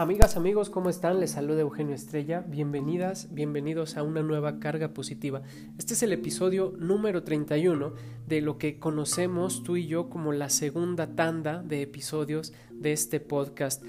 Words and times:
Amigas, 0.00 0.36
amigos, 0.38 0.70
¿cómo 0.70 0.88
están? 0.88 1.20
Les 1.20 1.32
saluda 1.32 1.60
Eugenio 1.60 1.94
Estrella. 1.94 2.42
Bienvenidas, 2.48 3.34
bienvenidos 3.34 3.96
a 3.98 4.02
una 4.02 4.22
nueva 4.22 4.58
carga 4.58 4.94
positiva. 4.94 5.42
Este 5.78 5.92
es 5.92 6.02
el 6.02 6.12
episodio 6.12 6.72
número 6.78 7.22
31 7.22 7.92
de 8.26 8.40
lo 8.40 8.56
que 8.56 8.78
conocemos 8.78 9.62
tú 9.62 9.76
y 9.76 9.86
yo 9.86 10.08
como 10.08 10.32
la 10.32 10.48
segunda 10.48 11.14
tanda 11.14 11.62
de 11.62 11.82
episodios 11.82 12.54
de 12.72 12.92
este 12.92 13.20
podcast. 13.20 13.84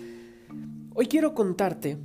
Hoy 0.94 1.08
quiero 1.08 1.34
contarte 1.34 1.98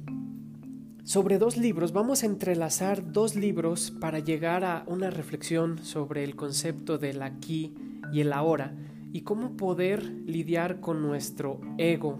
sobre 1.02 1.38
dos 1.38 1.56
libros. 1.56 1.92
Vamos 1.92 2.22
a 2.22 2.26
entrelazar 2.26 3.12
dos 3.12 3.34
libros 3.34 3.90
para 3.90 4.20
llegar 4.20 4.64
a 4.64 4.84
una 4.86 5.10
reflexión 5.10 5.84
sobre 5.84 6.22
el 6.22 6.36
concepto 6.36 6.96
del 6.96 7.22
aquí 7.22 7.74
y 8.12 8.20
el 8.20 8.32
ahora 8.32 8.74
y 9.12 9.22
cómo 9.22 9.56
poder 9.56 10.02
lidiar 10.04 10.80
con 10.80 11.02
nuestro 11.02 11.60
ego 11.78 12.18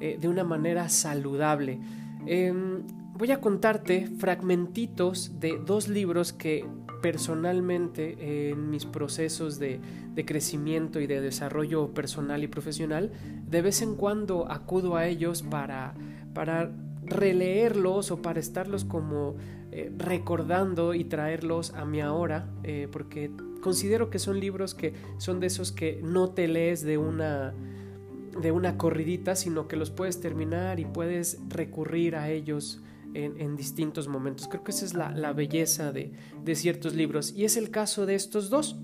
eh, 0.00 0.18
de 0.20 0.28
una 0.28 0.44
manera 0.44 0.88
saludable. 0.88 1.80
Em, 2.26 2.82
voy 3.14 3.30
a 3.30 3.40
contarte 3.40 4.08
fragmentitos 4.18 5.40
de 5.40 5.58
dos 5.64 5.88
libros 5.88 6.32
que 6.32 6.66
personalmente 7.00 8.50
en 8.50 8.70
mis 8.70 8.86
procesos 8.86 9.58
de, 9.58 9.80
crecimiento 10.24 11.00
y 11.00 11.06
de 11.06 11.20
desarrollo 11.20 11.92
personal 11.92 12.42
y 12.42 12.48
profesional, 12.48 13.12
de 13.46 13.62
vez 13.62 13.82
en 13.82 13.94
cuando 13.94 14.50
acudo 14.50 14.96
a 14.96 15.06
ellos 15.06 15.42
para, 15.42 15.94
para 16.32 16.70
releerlos 17.04 18.10
o 18.10 18.22
para 18.22 18.40
estarlos 18.40 18.84
como 18.84 19.36
eh, 19.70 19.92
recordando 19.98 20.94
y 20.94 21.04
traerlos 21.04 21.74
a 21.74 21.84
mi 21.84 22.00
ahora, 22.00 22.48
eh, 22.62 22.88
porque 22.90 23.30
considero 23.64 24.10
que 24.10 24.18
son 24.18 24.40
libros 24.40 24.74
que 24.74 24.92
son 25.16 25.40
de 25.40 25.46
esos 25.46 25.72
que 25.72 25.98
no 26.02 26.28
te 26.28 26.48
lees 26.48 26.82
de 26.82 26.98
una 26.98 27.54
de 28.38 28.52
una 28.52 28.76
corridita, 28.76 29.36
sino 29.36 29.68
que 29.68 29.76
los 29.76 29.90
puedes 29.90 30.20
terminar 30.20 30.80
y 30.80 30.84
puedes 30.84 31.38
recurrir 31.48 32.14
a 32.14 32.28
ellos 32.28 32.82
en, 33.14 33.56
distintos 33.56 34.06
momentos. 34.06 34.48
Creo 34.48 34.64
que 34.64 34.72
esa 34.72 34.84
es 34.84 34.92
la, 34.92 35.32
belleza 35.32 35.92
de, 35.92 36.12
ciertos 36.54 36.94
libros 36.94 37.32
y 37.32 37.44
es 37.44 37.56
el 37.56 37.70
caso 37.70 38.04
de 38.04 38.16
estos 38.16 38.50
dos. 38.50 38.76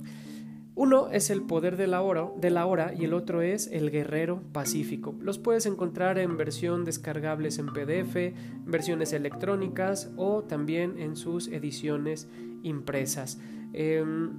Uno 0.76 1.10
es 1.10 1.28
El 1.28 1.42
poder 1.42 1.76
de 1.76 1.86
la, 1.86 2.00
hora, 2.00 2.30
de 2.40 2.48
la 2.48 2.64
hora 2.64 2.94
y 2.96 3.04
el 3.04 3.12
otro 3.12 3.42
es 3.42 3.66
El 3.66 3.90
guerrero 3.90 4.40
pacífico. 4.52 5.14
Los 5.20 5.38
puedes 5.38 5.66
encontrar 5.66 6.18
en 6.18 6.38
versión 6.38 6.86
descargables 6.86 7.58
en 7.58 7.66
PDF, 7.66 8.34
versiones 8.64 9.12
electrónicas 9.12 10.10
o 10.16 10.42
también 10.44 10.98
en 10.98 11.16
sus 11.16 11.48
ediciones 11.48 12.28
impresas. 12.62 13.40
Em, 13.72 14.30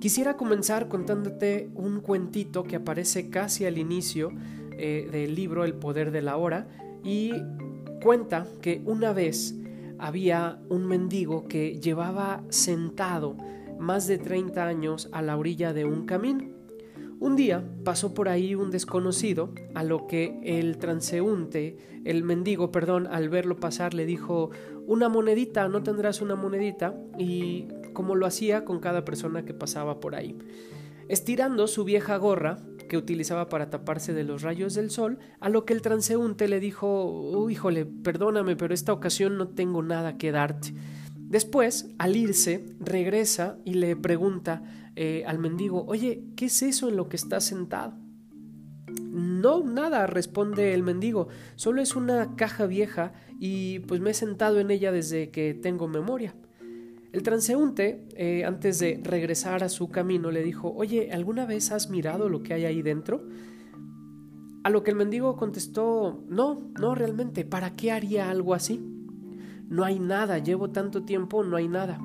Quisiera 0.00 0.36
comenzar 0.36 0.86
contándote 0.88 1.70
un 1.74 2.00
cuentito 2.00 2.62
que 2.62 2.76
aparece 2.76 3.30
casi 3.30 3.66
al 3.66 3.78
inicio 3.78 4.30
eh, 4.78 5.08
del 5.10 5.34
libro 5.34 5.64
El 5.64 5.74
poder 5.74 6.12
de 6.12 6.22
la 6.22 6.36
hora 6.36 6.68
y 7.02 7.32
cuenta 8.00 8.46
que 8.62 8.80
una 8.84 9.12
vez 9.12 9.56
había 9.98 10.60
un 10.68 10.86
mendigo 10.86 11.48
que 11.48 11.80
llevaba 11.80 12.44
sentado 12.48 13.36
más 13.80 14.06
de 14.06 14.18
30 14.18 14.64
años 14.64 15.08
a 15.10 15.20
la 15.20 15.36
orilla 15.36 15.72
de 15.72 15.84
un 15.84 16.06
camino. 16.06 16.44
Un 17.18 17.34
día 17.34 17.64
pasó 17.82 18.14
por 18.14 18.28
ahí 18.28 18.54
un 18.54 18.70
desconocido, 18.70 19.52
a 19.74 19.82
lo 19.82 20.06
que 20.06 20.38
el 20.44 20.78
transeúnte, 20.78 21.76
el 22.04 22.22
mendigo, 22.22 22.70
perdón, 22.70 23.08
al 23.08 23.28
verlo 23.28 23.56
pasar 23.56 23.94
le 23.94 24.06
dijo, 24.06 24.50
una 24.86 25.08
monedita, 25.08 25.68
¿no 25.68 25.82
tendrás 25.82 26.22
una 26.22 26.36
monedita? 26.36 26.94
Y 27.18 27.66
como 27.98 28.14
lo 28.14 28.26
hacía 28.26 28.64
con 28.64 28.78
cada 28.78 29.04
persona 29.04 29.44
que 29.44 29.54
pasaba 29.54 29.98
por 29.98 30.14
ahí. 30.14 30.38
Estirando 31.08 31.66
su 31.66 31.82
vieja 31.82 32.16
gorra, 32.16 32.60
que 32.88 32.96
utilizaba 32.96 33.48
para 33.48 33.70
taparse 33.70 34.12
de 34.12 34.22
los 34.22 34.42
rayos 34.42 34.74
del 34.74 34.92
sol, 34.92 35.18
a 35.40 35.48
lo 35.48 35.64
que 35.64 35.72
el 35.72 35.82
transeúnte 35.82 36.46
le 36.46 36.60
dijo, 36.60 37.50
híjole, 37.50 37.86
perdóname, 37.86 38.54
pero 38.54 38.72
esta 38.72 38.92
ocasión 38.92 39.36
no 39.36 39.48
tengo 39.48 39.82
nada 39.82 40.16
que 40.16 40.30
darte. 40.30 40.74
Después, 41.16 41.90
al 41.98 42.14
irse, 42.14 42.66
regresa 42.78 43.58
y 43.64 43.74
le 43.74 43.96
pregunta 43.96 44.62
eh, 44.94 45.24
al 45.26 45.40
mendigo, 45.40 45.84
oye, 45.88 46.22
¿qué 46.36 46.44
es 46.44 46.62
eso 46.62 46.88
en 46.88 46.94
lo 46.94 47.08
que 47.08 47.16
estás 47.16 47.42
sentado? 47.42 47.94
No, 49.10 49.64
nada, 49.64 50.06
responde 50.06 50.72
el 50.72 50.84
mendigo, 50.84 51.26
solo 51.56 51.82
es 51.82 51.96
una 51.96 52.36
caja 52.36 52.66
vieja 52.66 53.12
y 53.40 53.80
pues 53.80 54.00
me 54.00 54.10
he 54.10 54.14
sentado 54.14 54.60
en 54.60 54.70
ella 54.70 54.92
desde 54.92 55.30
que 55.32 55.52
tengo 55.52 55.88
memoria. 55.88 56.36
El 57.10 57.22
transeúnte, 57.22 58.06
eh, 58.16 58.44
antes 58.44 58.78
de 58.78 59.00
regresar 59.02 59.64
a 59.64 59.70
su 59.70 59.88
camino, 59.88 60.30
le 60.30 60.42
dijo, 60.42 60.72
oye, 60.74 61.10
¿alguna 61.10 61.46
vez 61.46 61.72
has 61.72 61.88
mirado 61.88 62.28
lo 62.28 62.42
que 62.42 62.52
hay 62.52 62.66
ahí 62.66 62.82
dentro? 62.82 63.26
A 64.62 64.68
lo 64.70 64.82
que 64.82 64.90
el 64.90 64.96
mendigo 64.96 65.36
contestó, 65.36 66.22
no, 66.28 66.70
no 66.78 66.94
realmente, 66.94 67.46
¿para 67.46 67.76
qué 67.76 67.92
haría 67.92 68.30
algo 68.30 68.52
así? 68.52 68.84
No 69.68 69.84
hay 69.84 69.98
nada, 69.98 70.38
llevo 70.38 70.70
tanto 70.70 71.04
tiempo, 71.04 71.44
no 71.44 71.56
hay 71.56 71.68
nada. 71.68 71.98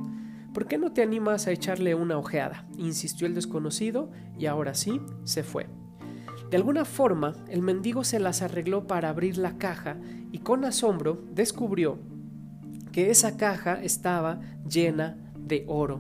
¿Por 0.54 0.68
qué 0.68 0.78
no 0.78 0.94
te 0.94 1.02
animas 1.02 1.48
a 1.48 1.52
echarle 1.52 1.96
una 1.96 2.18
ojeada? 2.18 2.66
insistió 2.78 3.28
el 3.28 3.36
desconocido 3.36 4.10
y 4.40 4.46
ahora 4.46 4.74
sí 4.74 5.02
se 5.26 5.44
fue. 5.44 5.68
De 6.50 6.58
alguna 6.58 6.86
forma, 6.86 7.34
el 7.50 7.62
mendigo 7.62 8.04
se 8.04 8.20
las 8.20 8.42
arregló 8.42 8.88
para 8.88 9.10
abrir 9.10 9.38
la 9.38 9.58
caja 9.58 9.98
y 10.32 10.40
con 10.40 10.64
asombro 10.64 11.24
descubrió 11.34 11.98
que 12.94 13.10
esa 13.10 13.36
caja 13.36 13.84
estaba 13.84 14.40
llena 14.70 15.18
de 15.36 15.66
oro. 15.68 16.00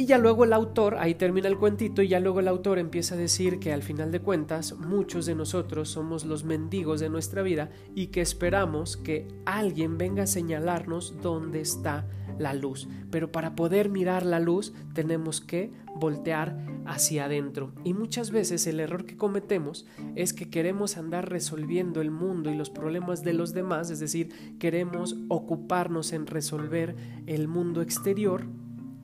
Y 0.00 0.06
ya 0.06 0.16
luego 0.16 0.44
el 0.44 0.52
autor, 0.52 0.94
ahí 1.00 1.16
termina 1.16 1.48
el 1.48 1.58
cuentito, 1.58 2.02
y 2.02 2.08
ya 2.08 2.20
luego 2.20 2.38
el 2.38 2.46
autor 2.46 2.78
empieza 2.78 3.16
a 3.16 3.18
decir 3.18 3.58
que 3.58 3.72
al 3.72 3.82
final 3.82 4.12
de 4.12 4.20
cuentas 4.20 4.76
muchos 4.78 5.26
de 5.26 5.34
nosotros 5.34 5.88
somos 5.88 6.24
los 6.24 6.44
mendigos 6.44 7.00
de 7.00 7.10
nuestra 7.10 7.42
vida 7.42 7.70
y 7.96 8.06
que 8.06 8.20
esperamos 8.20 8.96
que 8.96 9.26
alguien 9.44 9.98
venga 9.98 10.22
a 10.22 10.28
señalarnos 10.28 11.16
dónde 11.20 11.60
está 11.60 12.06
la 12.38 12.54
luz. 12.54 12.86
Pero 13.10 13.32
para 13.32 13.56
poder 13.56 13.88
mirar 13.88 14.24
la 14.24 14.38
luz 14.38 14.72
tenemos 14.94 15.40
que 15.40 15.72
voltear 15.96 16.56
hacia 16.86 17.24
adentro. 17.24 17.72
Y 17.82 17.92
muchas 17.92 18.30
veces 18.30 18.68
el 18.68 18.78
error 18.78 19.04
que 19.04 19.16
cometemos 19.16 19.84
es 20.14 20.32
que 20.32 20.48
queremos 20.48 20.96
andar 20.96 21.28
resolviendo 21.28 22.00
el 22.00 22.12
mundo 22.12 22.52
y 22.52 22.54
los 22.54 22.70
problemas 22.70 23.24
de 23.24 23.32
los 23.32 23.52
demás, 23.52 23.90
es 23.90 23.98
decir, 23.98 24.56
queremos 24.60 25.16
ocuparnos 25.28 26.12
en 26.12 26.28
resolver 26.28 26.94
el 27.26 27.48
mundo 27.48 27.82
exterior 27.82 28.46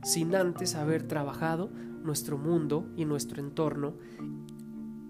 sin 0.05 0.35
antes 0.35 0.75
haber 0.75 1.03
trabajado 1.03 1.71
nuestro 2.05 2.39
mundo 2.39 2.87
y 2.97 3.05
nuestro 3.05 3.41
entorno 3.41 3.95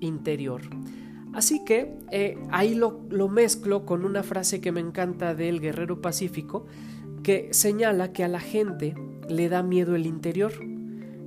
interior. 0.01 0.63
Así 1.35 1.65
que 1.65 1.99
eh, 2.13 2.39
ahí 2.51 2.75
lo, 2.75 3.05
lo 3.11 3.29
mezclo 3.29 3.85
con 3.85 4.05
una 4.05 4.23
frase 4.23 4.61
que 4.61 4.73
me 4.73 4.81
encanta 4.81 5.35
del 5.35 5.61
guerrero 5.61 6.01
pacífico, 6.01 6.67
que 7.25 7.49
señala 7.53 8.13
que 8.13 8.23
a 8.23 8.29
la 8.29 8.41
gente 8.41 8.95
le 9.29 9.49
da 9.49 9.63
miedo 9.63 9.97
el 9.97 10.07
interior, 10.07 10.53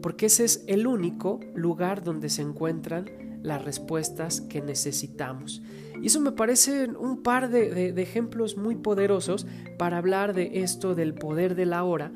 porque 0.02 0.28
ese 0.28 0.46
es 0.46 0.64
el 0.68 0.88
único 0.88 1.42
lugar 1.56 2.04
donde 2.04 2.30
se 2.30 2.42
encuentran 2.42 3.10
las 3.44 3.64
respuestas 3.64 4.42
que 4.42 4.62
necesitamos. 4.62 5.62
Y 6.02 6.08
eso 6.08 6.22
me 6.22 6.32
parece 6.32 6.88
un 6.88 7.24
par 7.24 7.50
de, 7.50 7.90
ejemplos 8.02 8.58
muy 8.58 8.76
poderosos 8.76 9.48
para 9.78 9.98
hablar 9.98 10.34
de 10.34 10.62
esto 10.62 10.96
del 10.96 11.14
poder 11.14 11.56
de 11.56 11.66
la 11.66 11.84
hora 11.84 12.12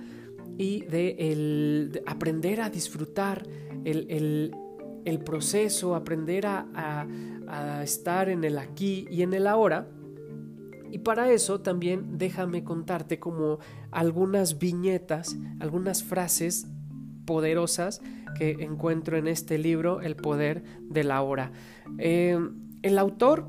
y 0.62 0.82
de, 0.82 2.04
aprender 2.06 2.62
a 2.62 2.70
disfrutar 2.70 3.48
el, 3.84 4.54
proceso, 5.26 5.96
aprender 5.96 6.46
a 6.46 7.08
estar 7.84 8.30
en 8.30 8.44
el 8.44 8.58
aquí 8.58 9.08
y 9.10 9.24
en 9.24 9.34
el 9.34 9.48
ahora 9.48 9.88
y 10.92 11.00
para 11.00 11.32
eso 11.32 11.62
también 11.62 12.18
déjame 12.18 12.64
contarte 12.64 13.18
como 13.18 13.60
algunas 13.92 14.60
viñetas, 14.60 15.38
algunas 15.60 16.04
frases 16.04 16.68
poderosas 17.26 18.02
que 18.38 18.52
encuentro 18.60 19.18
en 19.18 19.28
este 19.28 19.58
libro, 19.58 20.02
El 20.02 20.18
poder 20.18 20.64
de 20.82 21.04
la 21.06 21.22
hora. 21.22 21.54
Eh, 21.98 22.38
el 22.82 22.98
autor 22.98 23.48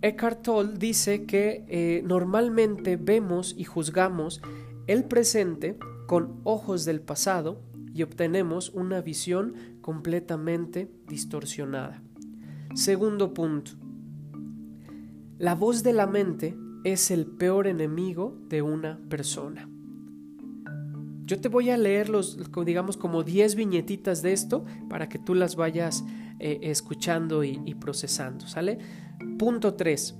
Eckhart 0.00 0.42
Tolle 0.42 0.78
dice 0.78 1.26
que 1.26 1.64
eh, 1.68 2.02
normalmente 2.04 2.96
vemos 2.96 3.54
y 3.56 3.64
juzgamos 3.64 4.40
el 4.86 5.04
presente 5.04 5.76
con 6.08 6.40
ojos 6.44 6.86
del 6.86 7.02
pasado 7.02 7.60
y 7.92 8.02
obtenemos 8.02 8.70
una 8.70 9.02
visión 9.02 9.52
completamente 9.82 10.90
distorsionada. 11.06 12.02
Segundo 12.74 13.34
punto. 13.34 13.72
La 15.36 15.54
voz 15.54 15.82
de 15.82 15.92
la 15.92 16.06
mente 16.06 16.56
es 16.82 17.10
el 17.10 17.26
peor 17.26 17.66
enemigo 17.66 18.38
de 18.48 18.62
una 18.62 18.98
persona. 19.10 19.68
Yo 21.26 21.42
te 21.42 21.50
voy 21.50 21.68
a 21.68 21.76
leer 21.76 22.08
los, 22.08 22.38
digamos, 22.64 22.96
como 22.96 23.22
10 23.22 23.54
viñetitas 23.54 24.22
de 24.22 24.32
esto 24.32 24.64
para 24.88 25.10
que 25.10 25.18
tú 25.18 25.34
las 25.34 25.56
vayas 25.56 26.06
eh, 26.38 26.60
escuchando 26.62 27.44
y, 27.44 27.74
procesando, 27.74 28.46
¿sale? 28.46 28.78
Punto 29.38 29.74
3. 29.74 30.16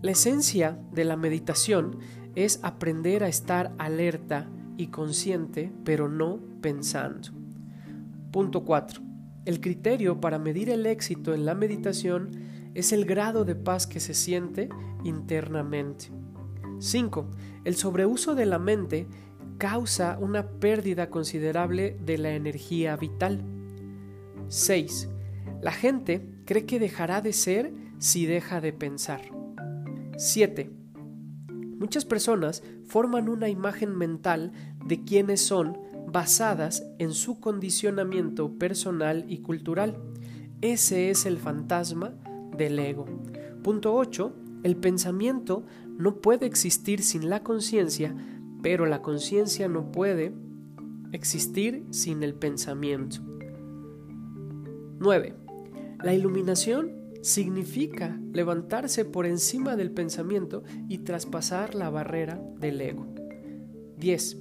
La 0.00 0.12
esencia 0.12 0.80
de 0.92 1.04
la 1.04 1.18
meditación 1.18 1.98
es 2.34 2.58
aprender 2.62 3.22
a 3.22 3.28
estar 3.28 3.74
alerta 3.76 4.48
y 4.76 4.88
consciente, 4.88 5.72
pero 5.84 6.08
no 6.08 6.38
pensando. 6.60 7.30
Punto 8.30 8.64
4. 8.64 9.02
El 9.44 9.60
criterio 9.60 10.20
para 10.20 10.38
medir 10.38 10.70
el 10.70 10.86
éxito 10.86 11.34
en 11.34 11.46
la 11.46 11.54
meditación 11.54 12.30
es 12.74 12.92
el 12.92 13.04
grado 13.04 13.44
de 13.44 13.54
paz 13.54 13.86
que 13.86 14.00
se 14.00 14.12
siente 14.12 14.68
internamente. 15.04 16.10
5. 16.78 17.30
El 17.64 17.76
sobreuso 17.76 18.34
de 18.34 18.46
la 18.46 18.58
mente 18.58 19.06
causa 19.58 20.18
una 20.20 20.46
pérdida 20.46 21.08
considerable 21.08 21.96
de 22.04 22.18
la 22.18 22.30
energía 22.32 22.96
vital. 22.96 23.42
6. 24.48 25.08
La 25.62 25.72
gente 25.72 26.28
cree 26.44 26.66
que 26.66 26.78
dejará 26.78 27.20
de 27.20 27.32
ser 27.32 27.72
si 27.98 28.26
deja 28.26 28.60
de 28.60 28.72
pensar. 28.72 29.22
7. 30.18 30.75
Muchas 31.78 32.04
personas 32.04 32.62
forman 32.86 33.28
una 33.28 33.48
imagen 33.48 33.96
mental 33.96 34.52
de 34.86 35.04
quienes 35.04 35.42
son 35.42 35.76
basadas 36.10 36.86
en 36.98 37.12
su 37.12 37.40
condicionamiento 37.40 38.58
personal 38.58 39.24
y 39.28 39.38
cultural. 39.38 39.98
Ese 40.62 41.10
es 41.10 41.26
el 41.26 41.36
fantasma 41.36 42.14
del 42.56 42.78
ego. 42.78 43.04
Punto 43.62 43.94
8. 43.94 44.32
El 44.62 44.76
pensamiento 44.76 45.64
no 45.98 46.16
puede 46.16 46.46
existir 46.46 47.02
sin 47.02 47.28
la 47.28 47.42
conciencia, 47.42 48.14
pero 48.62 48.86
la 48.86 49.02
conciencia 49.02 49.68
no 49.68 49.92
puede 49.92 50.32
existir 51.12 51.84
sin 51.90 52.22
el 52.22 52.34
pensamiento. 52.34 53.18
9. 54.98 55.34
La 56.02 56.14
iluminación 56.14 56.95
significa 57.22 58.20
levantarse 58.32 59.04
por 59.04 59.26
encima 59.26 59.76
del 59.76 59.90
pensamiento 59.90 60.62
y 60.88 60.98
traspasar 60.98 61.74
la 61.74 61.90
barrera 61.90 62.40
del 62.58 62.80
ego. 62.80 63.06
10. 63.98 64.38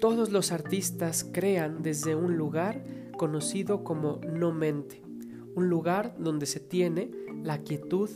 Todos 0.00 0.32
los 0.32 0.52
artistas 0.52 1.24
crean 1.32 1.82
desde 1.82 2.14
un 2.14 2.36
lugar 2.36 2.84
conocido 3.16 3.84
como 3.84 4.20
no 4.28 4.52
mente, 4.52 5.02
un 5.54 5.68
lugar 5.68 6.16
donde 6.18 6.46
se 6.46 6.60
tiene 6.60 7.10
la 7.42 7.58
quietud 7.58 8.10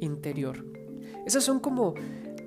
interior. 0.00 0.64
Esas 1.26 1.44
son 1.44 1.60
como 1.60 1.94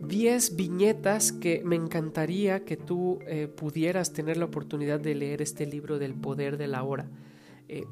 10 0.08 0.56
viñetas 0.56 1.32
que 1.32 1.62
me 1.66 1.76
encantaría 1.76 2.64
que 2.64 2.78
tú 2.78 3.20
eh, 3.28 3.48
pudieras 3.48 4.14
tener 4.14 4.38
la 4.38 4.46
oportunidad 4.46 5.00
de 5.00 5.16
leer 5.16 5.42
este 5.42 5.66
libro 5.66 6.00
del 6.00 6.14
poder 6.14 6.58
de 6.58 6.68
la 6.68 6.84
hora, 6.84 7.10
eh, 7.68 7.86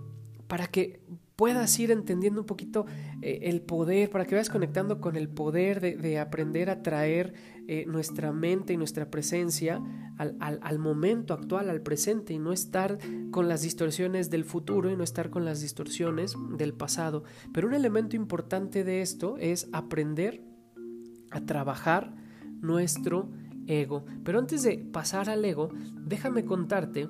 para 0.47 0.67
que 0.67 0.99
puedas 1.35 1.77
ir 1.79 1.91
entendiendo 1.91 2.41
un 2.41 2.45
poquito 2.45 2.85
eh, 3.21 3.39
el 3.43 3.61
poder, 3.61 4.09
para 4.09 4.25
que 4.25 4.35
vayas 4.35 4.49
conectando 4.49 5.01
con 5.01 5.15
el 5.15 5.29
poder 5.29 5.79
de, 5.81 6.19
aprender 6.19 6.69
a 6.69 6.83
traer 6.83 7.33
eh, 7.67 7.85
nuestra 7.87 8.31
mente 8.31 8.73
y 8.73 8.77
nuestra 8.77 9.09
presencia 9.09 9.81
al, 10.17 10.79
momento 10.79 11.33
actual, 11.33 11.69
al 11.69 11.81
presente, 11.81 12.33
y 12.33 12.39
no 12.39 12.53
estar 12.53 12.99
con 13.31 13.47
las 13.47 13.61
distorsiones 13.61 14.29
del 14.29 14.45
futuro 14.45 14.91
y 14.91 14.95
no 14.95 15.03
estar 15.03 15.29
con 15.29 15.43
las 15.45 15.61
distorsiones 15.61 16.35
del 16.57 16.73
pasado. 16.73 17.23
Pero 17.51 17.67
un 17.67 17.73
elemento 17.73 18.15
importante 18.15 18.83
de 18.83 19.01
esto 19.01 19.37
es 19.37 19.69
aprender 19.73 20.43
a 21.31 21.41
trabajar 21.41 22.13
nuestro 22.61 23.31
ego. 23.67 24.05
Pero 24.23 24.39
antes 24.39 24.61
de 24.63 24.77
pasar 24.77 25.29
al 25.29 25.43
ego, 25.43 25.69
déjame 26.05 26.45
contarte 26.45 27.07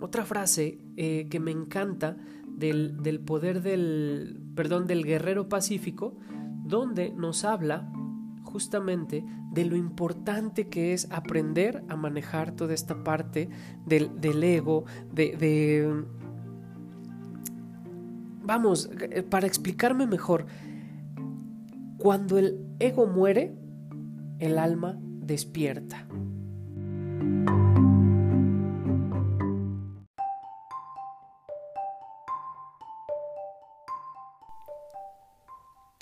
otra 0.00 0.24
frase 0.24 0.78
eh, 0.96 1.28
que 1.30 1.38
me 1.38 1.52
encanta 1.52 2.16
del, 2.56 3.20
poder 3.26 3.62
del, 3.62 4.40
perdón, 4.54 4.86
del 4.86 5.04
guerrero 5.04 5.48
pacífico, 5.48 6.16
donde 6.64 7.12
nos 7.12 7.44
habla 7.44 7.90
justamente 8.42 9.24
de 9.52 9.64
lo 9.64 9.76
importante 9.76 10.68
que 10.68 10.92
es 10.92 11.08
aprender 11.10 11.82
a 11.88 11.96
manejar 11.96 12.52
toda 12.52 12.74
esta 12.74 13.02
parte 13.04 13.48
del, 13.86 14.42
ego, 14.42 14.84
de, 15.12 15.36
de, 15.36 16.04
Vamos, 18.44 18.90
para 19.30 19.46
explicarme 19.46 20.06
mejor, 20.06 20.46
cuando 21.96 22.38
el 22.38 22.58
ego 22.80 23.06
muere, 23.06 23.54
el 24.40 24.58
alma 24.58 24.98
despierta. 25.00 26.08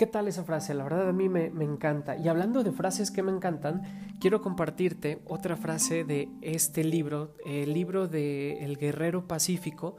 ¿Qué 0.01 0.07
tal 0.07 0.29
esa 0.29 0.45
frase? 0.45 0.73
La 0.73 0.83
verdad 0.83 1.11
a 1.11 1.13
mí 1.13 1.29
me, 1.29 1.49
encanta. 1.63 2.17
Y 2.17 2.27
hablando 2.29 2.65
de 2.65 2.73
frases 2.73 3.11
que 3.11 3.23
me 3.23 3.31
encantan, 3.33 3.83
quiero 4.19 4.41
compartirte 4.41 5.21
otra 5.27 5.59
frase 5.59 6.05
de 6.05 6.31
este 6.41 6.85
libro, 6.85 7.35
el 7.45 7.75
libro 7.75 8.09
de 8.09 8.65
El 8.65 8.79
Guerrero 8.79 9.29
Pacífico. 9.29 9.97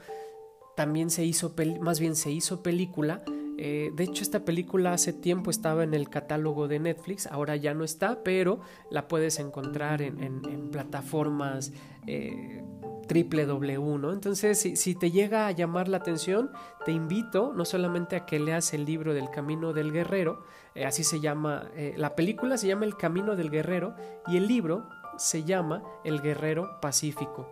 También 0.75 1.11
se 1.11 1.23
hizo, 1.23 1.53
más 1.81 1.99
bien 1.99 2.15
se 2.15 2.31
hizo 2.31 2.63
película. 2.63 3.21
Eh, 3.59 3.91
de 3.95 4.03
hecho, 4.03 4.23
esta 4.23 4.43
película 4.43 4.93
hace 4.93 5.13
tiempo 5.13 5.51
estaba 5.51 5.83
en 5.83 5.93
el 5.93 6.09
catálogo 6.09 6.67
de 6.67 6.79
Netflix, 6.79 7.27
ahora 7.27 7.55
ya 7.55 7.75
no 7.75 7.83
está, 7.83 8.23
pero 8.23 8.61
la 8.89 9.07
puedes 9.07 9.37
encontrar 9.37 10.01
en, 10.01 10.71
plataformas 10.71 11.73
eh, 12.07 12.63
www, 13.11 13.97
¿no? 13.97 14.11
Entonces, 14.13 14.57
si, 14.59 14.95
te 14.95 15.11
llega 15.11 15.47
a 15.47 15.51
llamar 15.51 15.87
la 15.87 15.97
atención, 15.97 16.51
te 16.85 16.91
invito 16.91 17.53
no 17.55 17.65
solamente 17.65 18.15
a 18.15 18.25
que 18.25 18.39
leas 18.39 18.73
el 18.73 18.85
libro 18.85 19.13
del 19.13 19.29
Camino 19.29 19.73
del 19.73 19.91
Guerrero, 19.91 20.43
eh, 20.75 20.85
así 20.85 21.03
se 21.03 21.19
llama, 21.19 21.69
eh, 21.75 21.93
la 21.97 22.15
película 22.15 22.57
se 22.57 22.67
llama 22.67 22.85
El 22.85 22.95
Camino 22.95 23.35
del 23.35 23.49
Guerrero 23.49 23.95
y 24.27 24.37
el 24.37 24.47
libro 24.47 24.87
se 25.17 25.43
llama 25.43 25.83
El 26.03 26.21
Guerrero 26.21 26.79
Pacífico. 26.81 27.47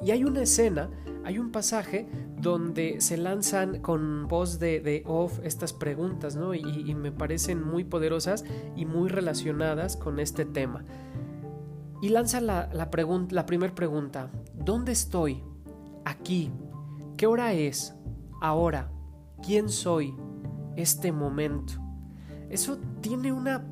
Y 0.00 0.10
hay 0.10 0.24
una 0.24 0.42
escena, 0.42 0.90
hay 1.24 1.38
un 1.38 1.52
pasaje 1.52 2.08
donde 2.36 3.00
se 3.00 3.16
lanzan 3.16 3.80
con 3.80 4.26
voz 4.26 4.58
de, 4.58 5.02
off 5.06 5.38
estas 5.44 5.72
preguntas, 5.72 6.34
¿no? 6.34 6.54
Y, 6.54 6.60
y 6.60 6.94
me 6.94 7.12
parecen 7.12 7.62
muy 7.62 7.84
poderosas 7.84 8.44
y 8.74 8.84
muy 8.84 9.08
relacionadas 9.08 9.96
con 9.96 10.18
este 10.18 10.44
tema. 10.44 10.84
Y 12.02 12.08
lanza 12.08 12.40
la, 12.40 12.90
primera 12.90 13.72
pregunta. 13.72 14.28
¿Dónde 14.54 14.90
estoy? 14.90 15.40
Aquí. 16.04 16.50
¿Qué 17.16 17.28
hora 17.28 17.52
es? 17.52 17.94
Ahora. 18.40 18.90
¿Quién 19.40 19.68
soy? 19.68 20.12
Este 20.74 21.12
momento. 21.12 21.74
Eso 22.50 22.78
tiene 23.00 23.32
una 23.32 23.64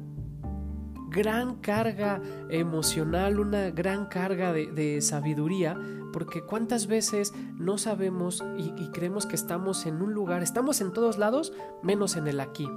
gran 1.09 1.57
carga 1.57 2.23
emocional, 2.51 3.41
una 3.41 3.71
gran 3.71 4.07
carga 4.07 4.53
de, 4.53 5.01
sabiduría, 5.03 5.77
porque 6.13 6.43
cuántas 6.43 6.87
veces 6.87 7.33
no 7.57 7.79
sabemos 7.79 8.45
y, 8.57 8.73
y 8.81 8.91
creemos 8.93 9.27
que 9.27 9.35
estamos 9.35 9.87
en 9.87 10.03
un 10.03 10.15
lugar, 10.15 10.45
estamos 10.45 10.81
en 10.81 10.93
todos 10.93 11.19
lados, 11.19 11.53
menos 11.83 12.15
en 12.15 12.29
el 12.29 12.39
aquí. 12.39 12.69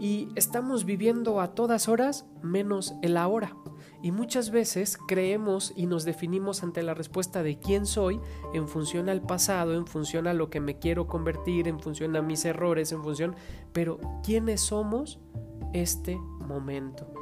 Y 0.00 0.30
estamos 0.36 0.86
viviendo 0.86 1.42
a 1.42 1.48
todas 1.54 1.86
horas, 1.86 2.24
menos 2.42 2.94
el 3.02 3.18
ahora. 3.18 3.54
Y 4.02 4.12
muchas 4.12 4.50
veces 4.50 4.98
creemos 5.08 5.72
y 5.76 5.86
nos 5.86 6.04
definimos 6.04 6.62
ante 6.62 6.82
la 6.82 6.94
respuesta 6.94 7.42
de 7.42 7.58
quién 7.58 7.84
soy 7.84 8.18
en 8.54 8.66
función 8.66 9.10
al 9.10 9.20
pasado, 9.20 9.74
en 9.74 9.86
función 9.86 10.26
a 10.26 10.32
lo 10.32 10.48
que 10.48 10.60
me 10.60 10.78
quiero 10.78 11.06
convertir, 11.06 11.68
en 11.68 11.80
función 11.80 12.16
a 12.16 12.22
mis 12.22 12.44
errores, 12.44 12.92
en 12.92 13.02
función... 13.02 13.36
Pero 13.72 14.00
¿quiénes 14.24 14.62
somos 14.62 15.18
este 15.74 16.16
momento? 16.16 17.12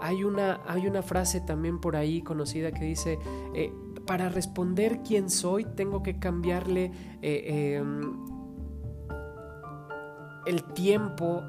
Hay 0.00 0.24
una, 0.24 0.60
hay 0.66 0.88
una 0.88 1.02
frase 1.02 1.40
también 1.40 1.78
por 1.78 1.94
ahí 1.94 2.20
conocida 2.20 2.72
que 2.72 2.84
dice, 2.84 3.18
eh, 3.54 3.72
para 4.04 4.28
responder 4.28 5.02
quién 5.06 5.30
soy 5.30 5.64
tengo 5.64 6.02
que 6.02 6.18
cambiarle 6.18 6.90
eh, 7.22 7.76
em, 7.76 8.16
el 10.46 10.64
tiempo 10.74 11.42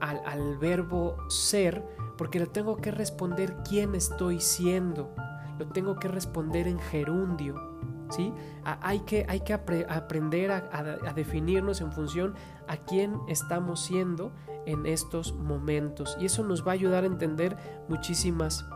al, 0.00 0.20
al 0.26 0.58
verbo 0.58 1.16
ser 1.28 1.84
porque 2.18 2.40
le 2.40 2.46
tengo 2.46 2.76
que 2.76 2.90
responder 2.90 3.56
quién 3.66 3.94
estoy 3.94 4.40
siendo, 4.40 5.14
lo 5.58 5.68
tengo 5.68 5.96
que 5.96 6.08
responder 6.08 6.66
en 6.66 6.78
gerundio. 6.78 7.78
¿sí? 8.10 8.32
hay 8.64 9.00
que, 9.00 9.26
hay 9.28 9.40
que 9.40 9.52
aprender 9.52 10.50
a, 10.50 11.12
definirnos 11.14 11.80
en 11.80 11.92
función 11.92 12.34
a 12.66 12.76
quién 12.78 13.18
estamos 13.28 13.80
siendo 13.80 14.32
en 14.66 14.86
estos 14.86 15.34
momentos 15.34 16.16
y 16.20 16.26
eso 16.26 16.42
nos 16.42 16.66
va 16.66 16.72
a 16.72 16.74
ayudar 16.74 17.04
a 17.04 17.06
entender 17.06 17.56
muchísimas 17.88 18.66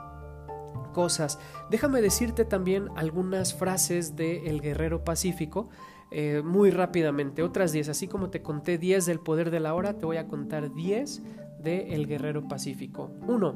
cosas. 0.92 1.38
Déjame 1.70 2.00
decirte 2.00 2.44
también 2.44 2.88
algunas 2.96 3.54
frases 3.54 4.16
de 4.16 4.48
El 4.48 4.60
Guerrero 4.60 5.04
Pacífico. 5.04 5.68
Eh, 6.14 6.42
muy 6.44 6.70
rápidamente, 6.70 7.42
otras 7.42 7.72
10, 7.72 7.88
así 7.88 8.06
como 8.06 8.28
te 8.28 8.42
conté 8.42 8.76
10 8.76 9.06
del 9.06 9.18
poder 9.18 9.50
de 9.50 9.60
la 9.60 9.72
hora, 9.72 9.96
te 9.96 10.04
voy 10.04 10.18
a 10.18 10.28
contar 10.28 10.74
10 10.74 11.22
de 11.62 11.94
El 11.94 12.06
Guerrero 12.06 12.48
Pacífico. 12.48 13.10
1. 13.26 13.54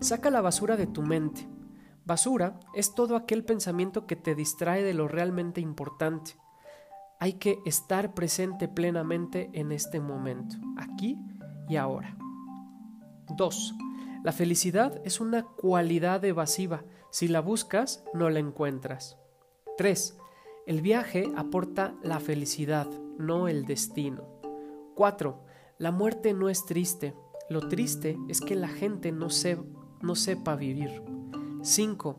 Saca 0.00 0.30
la 0.30 0.40
basura 0.40 0.76
de 0.76 0.86
tu 0.86 1.02
mente. 1.02 1.48
Basura 2.04 2.60
es 2.74 2.94
todo 2.94 3.16
aquel 3.16 3.44
pensamiento 3.44 4.06
que 4.06 4.16
te 4.16 4.34
distrae 4.34 4.82
de 4.82 4.94
lo 4.94 5.08
realmente 5.08 5.60
importante. 5.60 6.32
Hay 7.18 7.34
que 7.34 7.58
estar 7.64 8.14
presente 8.14 8.68
plenamente 8.68 9.50
en 9.54 9.72
este 9.72 10.00
momento, 10.00 10.56
aquí 10.76 11.18
y 11.68 11.76
ahora. 11.76 12.16
2. 13.36 13.74
La 14.22 14.32
felicidad 14.32 15.00
es 15.04 15.20
una 15.20 15.44
cualidad 15.44 16.24
evasiva. 16.24 16.84
Si 17.10 17.28
la 17.28 17.40
buscas, 17.40 18.04
no 18.12 18.28
la 18.30 18.40
encuentras. 18.40 19.16
3. 19.76 20.18
El 20.66 20.82
viaje 20.82 21.30
aporta 21.36 21.94
la 22.02 22.20
felicidad, 22.20 22.88
no 23.18 23.48
el 23.48 23.64
destino. 23.64 24.24
4. 24.94 25.44
La 25.78 25.90
muerte 25.90 26.32
no 26.32 26.48
es 26.48 26.64
triste. 26.64 27.14
Lo 27.50 27.68
triste 27.68 28.18
es 28.28 28.40
que 28.40 28.54
la 28.54 28.68
gente 28.68 29.12
no, 29.12 29.28
no 30.00 30.14
sepa 30.14 30.56
vivir. 30.56 31.02
5. 31.62 32.18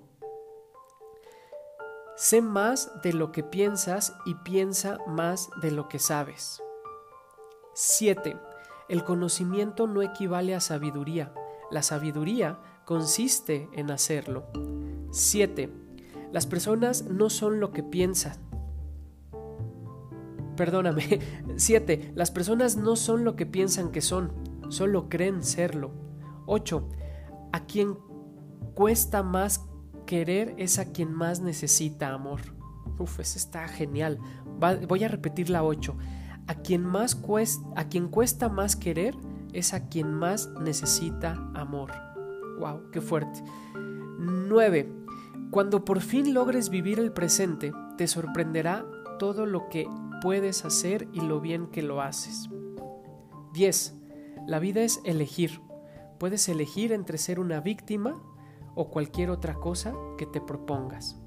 Sé 2.16 2.42
más 2.42 2.92
de 3.04 3.14
lo 3.14 3.32
que 3.32 3.44
piensas 3.44 4.16
y 4.26 4.36
piensa 4.36 5.00
más 5.08 5.50
de 5.62 5.72
lo 5.72 5.88
que 5.88 6.00
sabes. 6.00 6.62
7. 7.74 8.38
El 8.88 9.04
conocimiento 9.04 9.88
no 9.88 10.02
equivale 10.02 10.56
a 10.56 10.60
sabiduría. 10.60 11.34
La 11.72 11.82
sabiduría 11.82 12.60
consiste 12.86 13.68
en 13.74 13.92
hacerlo. 13.92 14.46
7. 15.12 15.72
Las 16.32 16.46
personas 16.46 17.04
no 17.04 17.30
son 17.30 17.60
lo 17.60 17.72
que 17.72 17.84
piensan. 17.84 18.38
Perdóname. 20.56 21.20
7. 21.56 22.14
Las 22.16 22.32
personas 22.32 22.78
no 22.78 22.96
son 22.96 23.24
lo 23.24 23.36
que 23.36 23.46
piensan 23.46 23.92
que 23.92 24.02
son, 24.02 24.32
solo 24.70 25.10
creen 25.10 25.44
serlo. 25.44 25.92
8. 26.46 26.90
A 27.52 27.66
quien 27.66 27.98
cuesta 28.74 29.24
más 29.24 29.66
querer 30.06 30.54
es 30.58 30.80
a 30.80 30.92
quien 30.92 31.14
más 31.14 31.42
necesita 31.42 32.14
amor. 32.14 32.42
Uf, 33.00 33.20
eso 33.20 33.38
está 33.38 33.68
genial. 33.68 34.20
voy 34.88 35.04
a 35.04 35.08
repetir 35.08 35.50
la 35.50 35.64
8. 35.64 35.96
A 36.48 36.56
quien, 36.56 36.84
más 36.84 37.16
cuesta, 37.16 37.66
a 37.76 37.88
quien 37.90 38.08
cuesta 38.08 38.50
más 38.50 38.76
querer 38.76 39.16
es 39.54 39.74
a 39.74 39.88
quien 39.88 40.14
más 40.14 40.50
necesita 40.62 41.34
amor. 41.56 41.92
Wow, 42.60 42.92
qué 42.92 43.02
fuerte. 43.02 43.44
9. 44.20 44.92
Cuando 45.52 45.86
por 45.86 46.02
fin 46.02 46.34
logres 46.34 46.70
vivir 46.70 47.00
el 47.00 47.12
presente, 47.12 47.72
te 47.98 48.08
sorprenderá 48.08 48.86
todo 49.18 49.46
lo 49.46 49.70
que 49.70 49.88
puedes 50.22 50.66
hacer 50.66 51.08
y 51.14 51.22
lo 51.22 51.40
bien 51.40 51.68
que 51.68 51.82
lo 51.82 52.02
haces. 52.02 52.50
10. 53.54 54.05
La 54.48 54.60
vida 54.60 54.82
es 54.82 55.02
elegir. 55.04 55.62
Puedes 56.20 56.48
elegir 56.50 56.92
entre 56.92 57.18
ser 57.18 57.40
una 57.40 57.60
víctima 57.60 58.22
o 58.76 58.90
cualquier 58.90 59.30
otra 59.30 59.56
cosa 59.56 59.94
que 60.18 60.26
te 60.26 60.42
propongas. 60.42 61.18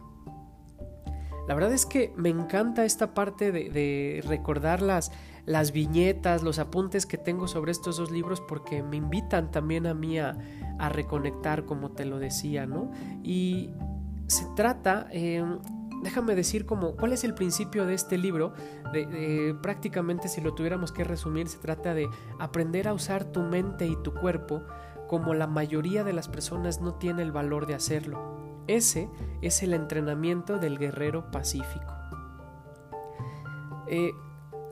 La 1.49 1.55
verdad 1.55 1.73
es 1.73 1.87
que 1.87 2.13
me 2.15 2.29
encanta 2.29 2.85
esta 2.85 3.15
parte 3.15 3.51
de, 3.51 4.23
recordar 4.27 4.83
las, 4.83 5.11
las, 5.47 5.73
viñetas, 5.73 6.43
los 6.43 6.59
apuntes 6.59 7.07
que 7.07 7.17
tengo 7.17 7.49
sobre 7.49 7.73
estos 7.73 7.97
dos 7.97 8.11
libros 8.11 8.43
porque 8.43 8.83
me 8.83 8.97
invitan 8.99 9.51
también 9.51 9.87
a 9.87 9.95
mí 9.95 10.19
a, 10.19 10.37
reconectar, 10.91 11.65
como 11.65 11.91
te 11.91 12.05
lo 12.05 12.19
decía, 12.19 12.67
¿no? 12.67 12.93
Y 13.25 13.71
se 14.27 14.45
trata, 14.55 15.09
em, 15.11 15.59
déjame 16.03 16.35
decir 16.35 16.67
como, 16.67 16.97
¿cuál 16.97 17.13
es 17.13 17.25
el 17.25 17.35
principio 17.35 17.87
de 17.87 17.95
este 17.95 18.19
libro? 18.19 18.53
De, 18.93 19.57
prácticamente 19.63 20.29
si 20.29 20.41
lo 20.41 20.55
tuviéramos 20.55 20.93
que 20.93 21.05
resumir, 21.05 21.49
se 21.49 21.59
trata 21.59 21.95
de 21.95 22.09
aprender 22.39 22.89
a 22.89 22.93
usar 22.93 23.25
tu 23.25 23.43
mente 23.43 23.87
y 23.87 23.97
tu 23.97 24.15
cuerpo 24.15 24.63
como 25.09 25.35
la 25.35 25.47
mayoría 25.47 26.05
de 26.05 26.13
las 26.13 26.29
personas 26.29 26.81
no 26.81 26.95
tiene 26.95 27.23
el 27.23 27.33
valor 27.33 27.67
de 27.67 27.75
hacerlo. 27.75 28.37
Ese 28.67 29.09
es 29.41 29.63
el 29.63 29.73
entrenamiento 29.73 30.59
del 30.59 30.79
guerrero 30.79 31.31
pacífico. 31.31 31.95
Eh, 33.87 34.13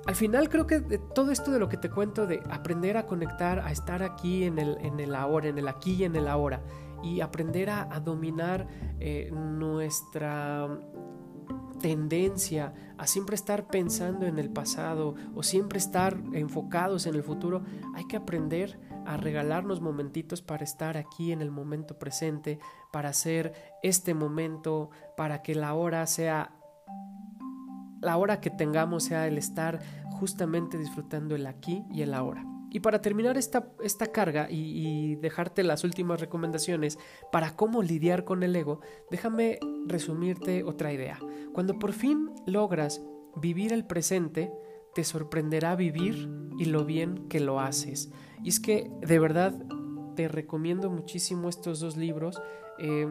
al 0.06 0.14
final 0.14 0.48
creo 0.48 0.66
que 0.66 0.80
todo 1.14 1.32
esto 1.32 1.50
de 1.50 1.58
lo 1.58 1.68
que 1.68 1.76
te 1.76 1.90
cuento 1.90 2.26
de 2.26 2.40
aprender 2.50 2.96
a 2.96 3.06
conectar, 3.06 3.58
a 3.58 3.72
estar 3.72 4.02
aquí 4.02 4.44
en 4.44 4.58
el, 4.58 4.76
en 4.80 5.00
el 5.00 5.14
ahora, 5.14 5.48
en 5.48 5.58
el 5.58 5.66
aquí 5.66 5.94
y 5.94 6.04
en 6.04 6.14
el 6.14 6.28
ahora, 6.28 6.62
y 7.02 7.20
aprender 7.20 7.70
a, 7.70 7.84
dominar 8.00 8.68
eh, 9.00 9.30
nuestra 9.32 10.68
tendencia 11.86 12.74
a 12.98 13.06
siempre 13.06 13.36
estar 13.36 13.68
pensando 13.68 14.26
en 14.26 14.40
el 14.40 14.50
pasado 14.50 15.14
o 15.36 15.44
siempre 15.44 15.78
estar 15.78 16.20
enfocados 16.32 17.06
en 17.06 17.14
el 17.14 17.22
futuro, 17.22 17.62
hay 17.94 18.08
que 18.08 18.16
aprender 18.16 18.80
a 19.06 19.16
regalarnos 19.16 19.80
momentitos 19.80 20.42
para 20.42 20.64
estar 20.64 20.96
aquí 20.96 21.30
en 21.30 21.40
el 21.40 21.52
momento 21.52 21.96
presente, 21.96 22.58
para 22.90 23.10
hacer 23.10 23.52
este 23.84 24.14
momento, 24.14 24.90
para 25.16 25.42
que 25.42 25.54
la 25.54 25.74
hora 25.74 26.04
sea 26.08 26.50
la 28.00 28.16
hora 28.16 28.40
que 28.40 28.50
tengamos 28.50 29.04
sea 29.04 29.28
el 29.28 29.38
estar 29.38 29.78
justamente 30.10 30.78
disfrutando 30.78 31.36
el 31.36 31.46
aquí 31.46 31.84
y 31.88 32.02
el 32.02 32.14
ahora. 32.14 32.55
Y 32.76 32.80
para 32.80 33.00
terminar 33.00 33.38
esta, 33.38 33.72
esta 33.82 34.08
carga 34.08 34.48
y, 34.50 35.14
dejarte 35.14 35.62
las 35.62 35.82
últimas 35.82 36.20
recomendaciones 36.20 36.98
para 37.32 37.56
cómo 37.56 37.82
lidiar 37.82 38.24
con 38.24 38.42
el 38.42 38.54
ego, 38.54 38.82
déjame 39.10 39.58
resumirte 39.86 40.62
otra 40.62 40.92
idea. 40.92 41.18
Cuando 41.54 41.78
por 41.78 41.94
fin 41.94 42.34
logras 42.44 43.00
vivir 43.34 43.72
el 43.72 43.86
presente, 43.86 44.52
te 44.94 45.04
sorprenderá 45.04 45.74
vivir 45.74 46.28
y 46.58 46.66
lo 46.66 46.84
bien 46.84 47.28
que 47.30 47.40
lo 47.40 47.60
haces. 47.60 48.10
Y 48.44 48.50
es 48.50 48.60
que 48.60 48.90
de 49.00 49.18
verdad 49.20 49.54
te 50.14 50.28
recomiendo 50.28 50.90
muchísimo 50.90 51.48
estos 51.48 51.80
dos 51.80 51.96
libros. 51.96 52.42
Eh, 52.78 53.10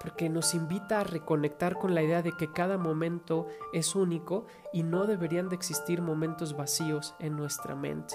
porque 0.00 0.28
nos 0.28 0.54
invita 0.54 1.00
a 1.00 1.04
reconectar 1.04 1.78
con 1.78 1.94
la 1.94 2.02
idea 2.02 2.22
de 2.22 2.32
que 2.32 2.52
cada 2.52 2.78
momento 2.78 3.46
es 3.72 3.96
único 3.96 4.46
y 4.72 4.82
no 4.82 5.06
deberían 5.06 5.48
de 5.48 5.56
existir 5.56 6.00
momentos 6.00 6.56
vacíos 6.56 7.14
en 7.18 7.34
nuestra 7.34 7.74
mente. 7.74 8.14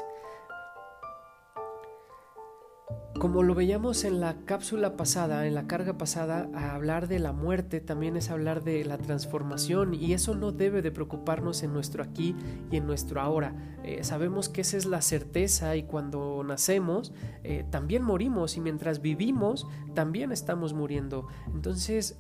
Como 3.20 3.44
lo 3.44 3.54
veíamos 3.54 4.04
en 4.04 4.20
la 4.20 4.36
cápsula 4.46 4.98
pasada, 4.98 5.46
en 5.46 5.54
la 5.54 5.68
carga 5.68 5.96
pasada, 5.96 6.50
a 6.56 6.74
hablar 6.74 7.08
de 7.08 7.20
la 7.20 7.34
muerte 7.34 7.80
también 7.80 8.18
es 8.18 8.32
hablar 8.32 8.64
de 8.64 8.84
la 8.84 8.98
transformación 8.98 9.94
y 9.94 10.14
eso 10.14 10.34
no 10.34 10.52
debe 10.52 10.82
de 10.82 10.92
preocuparnos 10.92 11.62
en 11.62 11.72
nuestro 11.72 12.02
aquí 12.02 12.36
y 12.72 12.78
en 12.78 12.88
nuestro 12.88 13.22
ahora. 13.22 13.54
Eh, 13.84 14.04
sabemos 14.04 14.50
que 14.50 14.62
esa 14.62 14.76
es 14.78 14.88
la 14.88 15.02
certeza 15.02 15.76
y 15.76 15.84
cuando 15.84 16.44
nacemos 16.44 17.14
eh, 17.44 17.64
también 17.70 18.02
morimos 18.02 18.58
y 18.58 18.60
mientras 18.62 19.02
vivimos 19.02 19.68
también 19.94 20.32
estamos 20.32 20.74
muriendo. 20.74 21.28
Entonces, 21.54 22.18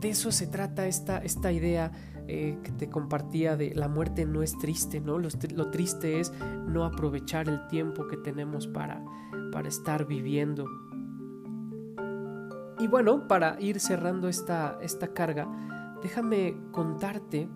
de 0.00 0.10
eso 0.10 0.32
se 0.32 0.46
trata 0.46 0.86
esta, 0.86 1.18
esta 1.18 1.52
idea 1.52 1.92
eh, 2.28 2.58
que 2.62 2.72
te 2.72 2.88
compartía 2.88 3.56
de 3.56 3.74
la 3.74 3.88
muerte 3.88 4.26
no 4.26 4.42
es 4.42 4.56
triste, 4.58 5.00
¿no? 5.00 5.18
Lo, 5.18 5.70
triste 5.70 6.20
es 6.20 6.32
no 6.66 6.84
aprovechar 6.84 7.48
el 7.48 7.66
tiempo 7.68 8.06
que 8.06 8.16
tenemos 8.16 8.66
para 8.66 9.02
para 9.50 9.68
estar 9.68 10.06
viviendo. 10.06 10.66
Y 12.78 12.86
bueno, 12.86 13.26
para 13.26 13.60
ir 13.60 13.80
cerrando 13.80 14.28
esta, 14.28 14.78
esta 14.80 15.12
carga, 15.12 15.48
déjame 16.02 16.56
contarte 16.70 17.48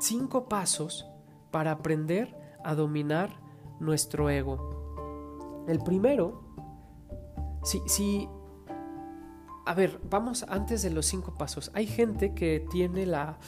cinco 0.00 0.48
pasos 0.48 1.06
para 1.50 1.72
aprender 1.72 2.34
a 2.64 2.74
dominar 2.74 3.30
nuestro 3.78 4.30
ego. 4.30 5.64
El 5.68 5.80
primero, 5.80 6.42
si, 7.62 7.82
si, 7.86 8.28
a 9.66 9.74
ver, 9.74 10.00
vamos 10.10 10.44
antes 10.48 10.82
de 10.82 10.90
los 10.90 11.06
cinco 11.06 11.34
pasos. 11.34 11.70
Hay 11.74 11.86
gente 11.86 12.34
que 12.34 12.66
tiene 12.70 13.06
la 13.06 13.38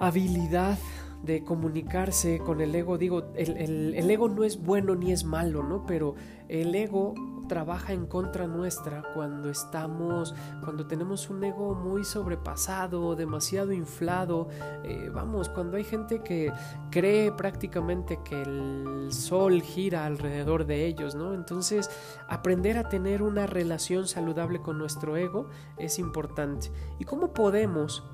habilidad 0.00 0.78
de 1.22 1.44
comunicarse 1.44 2.38
con 2.38 2.60
el 2.60 2.74
ego. 2.74 2.98
Digo, 2.98 3.24
el, 3.34 4.10
ego 4.10 4.28
no 4.28 4.44
es 4.44 4.62
bueno 4.62 4.94
ni 4.94 5.12
es 5.12 5.24
malo, 5.24 5.62
¿no? 5.62 5.86
Pero 5.86 6.14
el 6.48 6.74
ego 6.74 7.14
trabaja 7.48 7.92
en 7.92 8.06
contra 8.06 8.46
nuestra 8.46 9.02
cuando 9.14 9.50
estamos, 9.50 10.34
cuando 10.62 10.86
tenemos 10.86 11.30
un 11.30 11.42
ego 11.42 11.74
muy 11.74 12.04
sobrepasado, 12.04 13.16
demasiado 13.16 13.72
inflado. 13.72 14.48
Eh, 14.84 15.10
vamos, 15.12 15.48
cuando 15.48 15.76
hay 15.76 15.84
gente 15.84 16.22
que 16.22 16.52
cree 16.90 17.32
prácticamente 17.32 18.20
que 18.22 18.42
el 18.42 19.08
sol 19.10 19.62
gira 19.62 20.04
alrededor 20.04 20.66
de 20.66 20.86
ellos, 20.86 21.14
¿no? 21.14 21.34
Entonces, 21.34 21.90
aprender 22.28 22.78
a 22.78 22.88
tener 22.88 23.22
una 23.22 23.46
relación 23.46 24.06
saludable 24.06 24.60
con 24.60 24.78
nuestro 24.78 25.16
ego 25.16 25.48
es 25.78 25.98
importante. 25.98 26.70
¿Y 26.98 27.04
cómo 27.04 27.32
podemos 27.32 28.04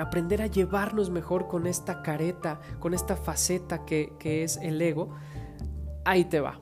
aprender 0.00 0.42
a 0.42 0.46
llevarnos 0.46 1.10
mejor 1.10 1.46
con 1.46 1.66
esta 1.66 2.02
careta, 2.02 2.60
con 2.78 2.94
esta 2.94 3.16
faceta 3.16 3.84
que, 3.84 4.16
es 4.22 4.56
el 4.56 4.80
ego, 4.80 5.10
ahí 6.04 6.24
te 6.24 6.40
va. 6.40 6.60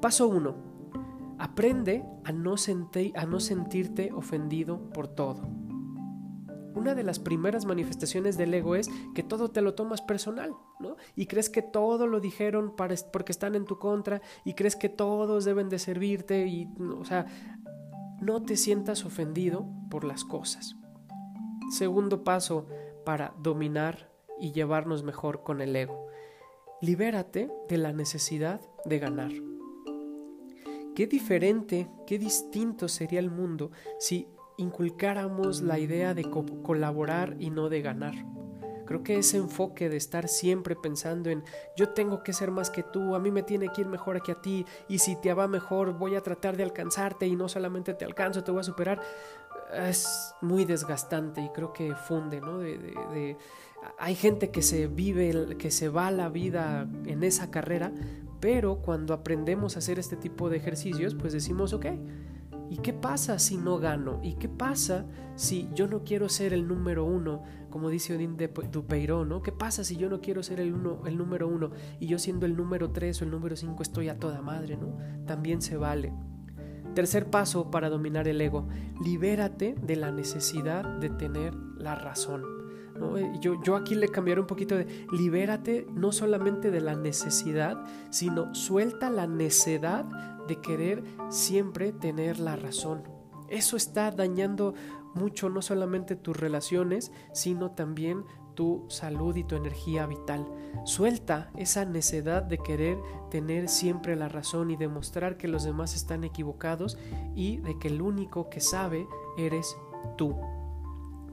Paso 0.00 0.28
1. 0.28 0.65
Aprende 1.38 2.04
a 2.24 2.32
no, 2.32 2.54
a 3.14 3.26
no 3.26 3.40
sentirte 3.40 4.12
ofendido 4.12 4.90
por 4.90 5.08
todo. 5.08 5.42
Una 6.74 6.94
de 6.94 7.02
las 7.02 7.18
primeras 7.18 7.64
manifestaciones 7.64 8.36
del 8.36 8.52
ego 8.52 8.76
es 8.76 8.90
que 9.14 9.22
todo 9.22 9.50
te 9.50 9.62
lo 9.62 9.74
tomas 9.74 10.02
personal, 10.02 10.54
¿no? 10.78 10.96
Y 11.14 11.26
crees 11.26 11.48
que 11.48 11.62
todo 11.62 12.06
lo 12.06 12.20
dijeron 12.20 12.76
para, 12.76 12.94
porque 13.12 13.32
están 13.32 13.54
en 13.54 13.64
tu 13.64 13.78
contra 13.78 14.20
y 14.44 14.54
crees 14.54 14.76
que 14.76 14.90
todos 14.90 15.46
deben 15.46 15.70
de 15.70 15.78
servirte 15.78 16.46
y, 16.46 16.68
o 16.98 17.04
sea, 17.04 17.26
no 18.20 18.42
te 18.42 18.56
sientas 18.56 19.04
ofendido 19.04 19.66
por 19.90 20.04
las 20.04 20.24
cosas. 20.24 20.76
Segundo 21.70 22.24
paso 22.24 22.66
para 23.04 23.34
dominar 23.42 24.10
y 24.38 24.52
llevarnos 24.52 25.02
mejor 25.02 25.42
con 25.42 25.60
el 25.60 25.74
ego. 25.74 26.06
Libérate 26.82 27.50
de 27.68 27.78
la 27.78 27.92
necesidad 27.92 28.60
de 28.84 28.98
ganar. 28.98 29.32
Qué 30.96 31.06
diferente, 31.06 31.90
qué 32.06 32.18
distinto 32.18 32.88
sería 32.88 33.20
el 33.20 33.30
mundo 33.30 33.70
si 33.98 34.26
inculcáramos 34.56 35.60
la 35.60 35.78
idea 35.78 36.14
de 36.14 36.24
colaborar 36.62 37.36
y 37.38 37.50
no 37.50 37.68
de 37.68 37.82
ganar. 37.82 38.14
Creo 38.86 39.02
que 39.02 39.18
ese 39.18 39.36
enfoque 39.36 39.90
de 39.90 39.98
estar 39.98 40.26
siempre 40.26 40.74
pensando 40.74 41.28
en 41.28 41.44
yo 41.76 41.90
tengo 41.90 42.22
que 42.22 42.32
ser 42.32 42.50
más 42.50 42.70
que 42.70 42.82
tú, 42.82 43.14
a 43.14 43.18
mí 43.18 43.30
me 43.30 43.42
tiene 43.42 43.68
que 43.68 43.82
ir 43.82 43.88
mejor 43.88 44.22
que 44.22 44.32
a 44.32 44.40
ti 44.40 44.64
y 44.88 44.98
si 45.00 45.16
te 45.16 45.34
va 45.34 45.46
mejor 45.46 45.98
voy 45.98 46.14
a 46.14 46.22
tratar 46.22 46.56
de 46.56 46.62
alcanzarte 46.62 47.26
y 47.26 47.36
no 47.36 47.50
solamente 47.50 47.92
te 47.92 48.06
alcanzo, 48.06 48.42
te 48.42 48.50
voy 48.50 48.60
a 48.60 48.64
superar, 48.64 49.02
es 49.74 50.34
muy 50.40 50.64
desgastante 50.64 51.42
y 51.42 51.50
creo 51.50 51.74
que 51.74 51.94
funde, 51.94 52.40
¿no? 52.40 52.60
Hay 53.98 54.14
gente 54.14 54.50
que 54.50 54.62
se 54.62 54.86
vive, 54.86 55.58
que 55.58 55.70
se 55.70 55.90
va 55.90 56.10
la 56.10 56.30
vida 56.30 56.88
en 57.04 57.22
esa 57.22 57.50
carrera, 57.50 57.92
pero 58.40 58.78
cuando 58.78 59.14
aprendemos 59.14 59.76
a 59.76 59.78
hacer 59.78 59.98
este 59.98 60.16
tipo 60.16 60.48
de 60.48 60.56
ejercicios, 60.56 61.14
pues 61.14 61.32
decimos, 61.32 61.72
ok, 61.72 61.86
¿Y 62.68 62.78
qué 62.78 62.92
pasa 62.92 63.38
si 63.38 63.56
no 63.56 63.78
gano? 63.78 64.20
¿Y 64.22 64.34
qué 64.34 64.48
pasa 64.48 65.06
si 65.36 65.68
yo 65.74 65.86
no 65.86 66.02
quiero 66.02 66.28
ser 66.28 66.52
el 66.52 66.66
número 66.66 67.04
uno, 67.04 67.42
como 67.70 67.90
dice 67.90 68.16
Odín 68.16 68.36
de 68.36 68.48
Dupeiró, 68.48 69.24
¿no? 69.24 69.42
¿Qué 69.42 69.52
pasa 69.52 69.84
si 69.84 69.96
yo 69.96 70.08
no 70.08 70.20
quiero 70.20 70.42
ser 70.42 70.60
el, 70.60 70.72
uno, 70.72 71.02
el 71.06 71.16
número 71.16 71.46
uno 71.46 71.70
y 72.00 72.06
yo 72.06 72.18
siendo 72.18 72.46
el 72.46 72.56
número 72.56 72.90
tres 72.90 73.20
o 73.20 73.24
el 73.24 73.30
número 73.30 73.56
cinco 73.56 73.82
estoy 73.82 74.08
a 74.08 74.18
toda 74.18 74.42
madre, 74.42 74.76
¿no? 74.76 74.96
También 75.26 75.62
se 75.62 75.76
vale. 75.76 76.12
Tercer 76.94 77.30
paso 77.30 77.70
para 77.70 77.90
dominar 77.90 78.26
el 78.26 78.40
ego, 78.40 78.66
libérate 79.04 79.76
de 79.80 79.96
la 79.96 80.10
necesidad 80.10 80.82
de 80.98 81.10
tener 81.10 81.54
la 81.54 81.94
razón. 81.94 82.55
Eh, 83.16 83.32
yo, 83.40 83.62
yo 83.62 83.76
aquí 83.76 83.94
le 83.94 84.08
cambiaré 84.08 84.40
un 84.40 84.46
poquito 84.46 84.76
de 84.76 85.06
libérate 85.12 85.86
no 85.92 86.12
solamente 86.12 86.70
de 86.70 86.80
la 86.80 86.94
necesidad, 86.94 87.84
sino 88.10 88.54
suelta 88.54 89.10
la 89.10 89.26
necedad 89.26 90.04
de 90.46 90.60
querer 90.60 91.02
siempre 91.28 91.92
tener 91.92 92.38
la 92.38 92.56
razón. 92.56 93.02
Eso 93.48 93.76
está 93.76 94.10
dañando 94.10 94.74
mucho 95.14 95.48
no 95.48 95.62
solamente 95.62 96.16
tus 96.16 96.36
relaciones, 96.36 97.12
sino 97.32 97.70
también 97.70 98.24
tu 98.54 98.84
salud 98.88 99.36
y 99.36 99.44
tu 99.44 99.54
energía 99.54 100.06
vital. 100.06 100.46
Suelta 100.84 101.50
esa 101.56 101.84
necedad 101.84 102.42
de 102.42 102.58
querer 102.58 102.98
tener 103.30 103.68
siempre 103.68 104.16
la 104.16 104.28
razón 104.28 104.70
y 104.70 104.76
demostrar 104.76 105.36
que 105.36 105.46
los 105.46 105.64
demás 105.64 105.94
están 105.94 106.24
equivocados 106.24 106.98
y 107.34 107.58
de 107.58 107.78
que 107.78 107.88
el 107.88 108.02
único 108.02 108.48
que 108.48 108.60
sabe 108.60 109.06
eres 109.36 109.76
tú. 110.16 110.34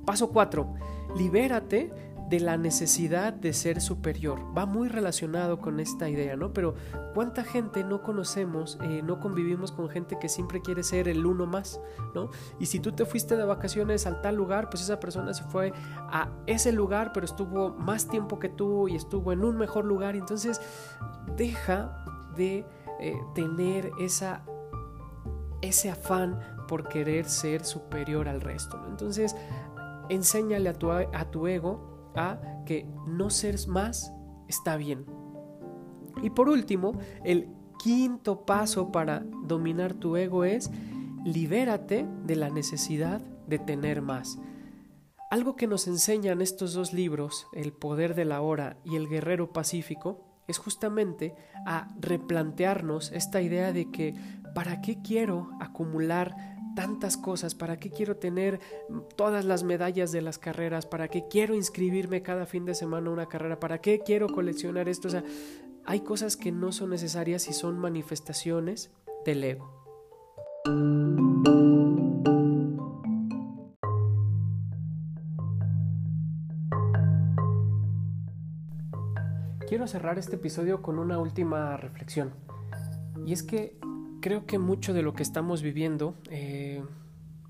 Paso 0.06 0.30
4. 0.30 0.74
Libérate 1.16 1.92
de 2.30 2.40
la 2.40 2.58
necesidad 2.58 3.34
de 3.34 3.54
ser 3.54 3.82
superior. 3.82 4.40
Va 4.58 4.66
muy 4.66 4.88
relacionado 4.88 5.60
con 5.60 5.80
esta 5.80 6.10
idea, 6.10 6.36
¿no? 6.36 6.54
Pero 6.54 6.74
¿cuánta 7.14 7.44
gente 7.44 7.84
no 7.84 8.02
conocemos, 8.02 8.80
eh, 8.82 9.02
no 9.04 9.20
convivimos 9.20 9.72
con 9.72 9.90
gente 9.90 10.18
que 10.20 10.30
siempre 10.30 10.62
quiere 10.62 10.84
ser 10.84 11.08
el 11.08 11.26
uno 11.26 11.46
más, 11.46 11.80
¿no? 12.16 12.30
Y 12.60 12.66
si 12.68 12.80
tú 12.80 12.92
te 12.94 13.06
fuiste 13.06 13.36
de 13.38 13.44
vacaciones 13.44 14.08
al 14.08 14.22
tal 14.22 14.36
lugar, 14.36 14.70
pues 14.70 14.82
esa 14.82 15.00
persona 15.00 15.34
se 15.34 15.44
fue 15.44 15.74
a 15.98 16.30
ese 16.48 16.72
lugar, 16.72 17.12
pero 17.14 17.26
estuvo 17.26 17.72
más 17.72 18.08
tiempo 18.08 18.40
que 18.40 18.50
tú 18.50 18.88
y 18.88 18.96
estuvo 18.96 19.32
en 19.32 19.44
un 19.44 19.58
mejor 19.58 19.86
lugar. 19.86 20.16
Entonces, 20.16 20.60
deja 21.36 22.04
de 22.36 22.66
eh, 23.00 23.16
tener 23.36 23.92
ese 24.00 25.92
afán 25.92 26.40
por 26.68 26.88
querer 26.88 27.26
ser 27.26 27.64
superior 27.64 28.28
al 28.28 28.42
resto, 28.42 28.78
¿no? 28.78 28.88
Entonces, 28.88 29.36
enséñale 30.10 30.70
a 30.70 30.74
tu, 30.74 30.92
a 30.92 31.32
tu 31.32 31.48
ego 31.48 32.12
a 32.16 32.40
que 32.66 32.86
no 33.08 33.30
ser 33.30 33.56
más 33.68 34.14
está 34.48 34.78
bien. 34.78 35.06
Y 36.22 36.30
por 36.30 36.50
último, 36.50 36.94
el 37.24 37.50
quinto 37.80 38.46
paso 38.46 38.92
para 38.92 39.24
dominar 39.44 39.94
tu 39.94 40.16
ego 40.16 40.44
es 40.44 40.72
libérate 41.26 42.06
de 42.26 42.36
la 42.36 42.50
necesidad 42.50 43.22
de 43.48 43.60
tener 43.60 44.02
más. 44.02 44.40
Algo 45.32 45.56
que 45.56 45.68
nos 45.68 45.88
enseñan 45.88 46.42
estos 46.42 46.74
dos 46.74 46.94
libros, 46.94 47.48
El 47.54 47.74
poder 47.74 48.14
de 48.14 48.26
la 48.26 48.42
hora 48.42 48.78
y 48.84 48.96
El 48.96 49.10
guerrero 49.10 49.52
pacífico, 49.52 50.34
es 50.48 50.58
justamente 50.58 51.34
a 51.66 51.88
replantearnos 52.00 53.12
esta 53.14 53.42
idea 53.42 53.72
de 53.72 53.90
que 53.90 54.14
¿para 54.54 54.82
qué 54.82 55.02
quiero 55.02 55.50
acumular 55.60 56.53
tantas 56.76 57.18
cosas, 57.18 57.56
para 57.56 57.78
qué 57.78 57.90
quiero 57.90 58.18
tener 58.18 58.60
todas 59.16 59.46
las 59.46 59.64
medallas 59.64 60.12
de 60.12 60.22
las 60.22 60.40
carreras, 60.40 60.86
para 60.86 61.08
qué 61.08 61.28
quiero 61.30 61.56
inscribirme 61.56 62.22
cada 62.22 62.46
fin 62.46 62.66
de 62.66 62.76
semana 62.76 63.10
a 63.10 63.14
una 63.14 63.28
carrera, 63.28 63.60
para 63.60 63.80
qué 63.80 64.00
quiero 64.00 64.28
coleccionar 64.28 64.90
esto. 64.90 65.08
O 65.08 65.12
sea, 65.12 65.24
hay 65.86 66.02
cosas 66.02 66.38
que 66.38 66.52
no 66.52 66.72
son 66.72 66.92
necesarias 66.92 67.48
y 67.48 67.54
son 67.54 67.78
manifestaciones 67.78 68.92
del 69.26 69.44
ego. 69.44 69.84
Quiero 79.68 79.88
cerrar 79.88 80.20
este 80.20 80.36
episodio 80.36 80.82
con 80.82 81.00
una 81.00 81.18
última 81.18 81.76
reflexión. 81.78 82.34
Y 83.26 83.34
es 83.34 83.44
que 83.44 83.80
creo 84.24 84.46
que 84.46 84.58
mucho 84.58 84.94
de 84.94 85.02
lo 85.02 85.14
que 85.14 85.22
estamos 85.22 85.62
viviendo 85.62 86.16
eh, 86.30 86.82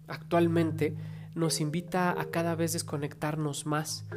actualmente 0.08 0.96
nos 1.36 1.62
invita 1.62 2.20
a 2.20 2.26
cada 2.32 2.56
vez 2.56 2.74
desconectarnos 2.74 3.68
más 3.68 4.08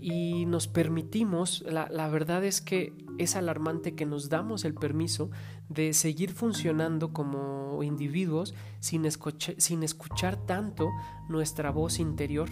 y 0.00 0.46
nos 0.46 0.68
permitimos, 0.68 1.64
la, 1.68 2.08
verdad 2.08 2.44
es 2.44 2.60
que 2.60 2.92
es 3.18 3.34
alarmante 3.34 3.96
que 3.96 4.06
nos 4.06 4.28
damos 4.28 4.64
el 4.64 4.74
permiso 4.74 5.30
de 5.68 5.94
seguir 5.94 6.30
funcionando 6.30 7.12
como 7.12 7.82
individuos 7.82 8.54
sin, 8.78 9.04
escuchar 9.04 10.36
tanto 10.46 10.88
nuestra 11.28 11.72
voz 11.72 11.98
interior. 11.98 12.50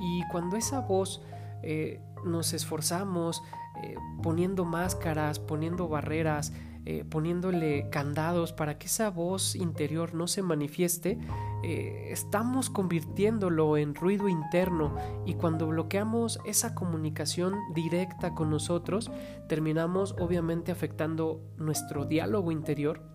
Y 0.00 0.22
cuando 0.30 0.56
esa 0.56 0.78
voz 0.78 1.22
eh, 1.64 2.00
nos 2.24 2.52
esforzamos 2.52 3.42
eh, 3.82 3.96
poniendo 4.22 4.64
máscaras, 4.64 5.40
poniendo 5.40 5.88
barreras, 5.88 6.52
eh, 6.84 7.04
poniéndole 7.08 7.88
candados 7.90 8.52
para 8.52 8.78
que 8.78 8.86
esa 8.86 9.08
voz 9.10 9.54
interior 9.54 10.14
no 10.14 10.26
se 10.26 10.42
manifieste, 10.42 11.18
eh, 11.62 12.08
estamos 12.10 12.70
convirtiéndolo 12.70 13.76
en 13.76 13.94
ruido 13.94 14.28
interno. 14.28 14.96
Y 15.24 15.34
cuando 15.34 15.68
bloqueamos 15.68 16.40
esa 16.44 16.74
comunicación 16.74 17.54
directa 17.74 18.34
con 18.34 18.50
nosotros, 18.50 19.10
terminamos 19.48 20.16
obviamente 20.18 20.72
afectando 20.72 21.40
nuestro 21.56 22.04
diálogo 22.04 22.50
interior 22.50 23.11